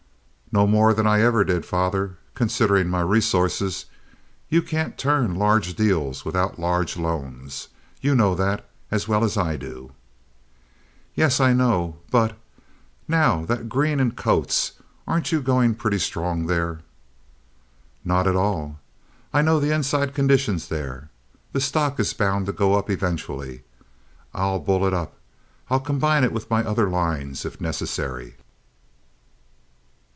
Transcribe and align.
"No 0.53 0.67
more 0.67 0.93
than 0.93 1.07
I 1.07 1.21
ever 1.21 1.45
did, 1.45 1.65
father, 1.65 2.17
considering 2.35 2.89
my 2.89 2.99
resources. 2.99 3.85
You 4.49 4.61
can't 4.61 4.97
turn 4.97 5.35
large 5.35 5.75
deals 5.75 6.25
without 6.25 6.59
large 6.59 6.97
loans. 6.97 7.69
You 8.01 8.15
know 8.15 8.35
that 8.35 8.69
as 8.91 9.07
well 9.07 9.23
as 9.23 9.37
I 9.37 9.55
do." 9.55 9.93
"Yes, 11.15 11.39
I 11.39 11.53
know, 11.53 11.99
but—now 12.09 13.45
that 13.45 13.69
Green 13.69 14.01
and 14.01 14.13
Coates—aren't 14.13 15.31
you 15.31 15.39
going 15.41 15.73
pretty 15.73 15.99
strong 15.99 16.47
there?" 16.47 16.81
"Not 18.03 18.27
at 18.27 18.35
all. 18.35 18.77
I 19.33 19.41
know 19.41 19.57
the 19.57 19.71
inside 19.73 20.13
conditions 20.13 20.67
there. 20.67 21.09
The 21.53 21.61
stock 21.61 21.97
is 21.97 22.13
bound 22.13 22.45
to 22.47 22.51
go 22.51 22.73
up 22.73 22.89
eventually. 22.89 23.63
I'll 24.33 24.59
bull 24.59 24.85
it 24.85 24.93
up. 24.93 25.13
I'll 25.69 25.79
combine 25.79 26.25
it 26.25 26.33
with 26.33 26.49
my 26.49 26.61
other 26.61 26.89
lines, 26.89 27.45
if 27.45 27.61
necessary." 27.61 28.35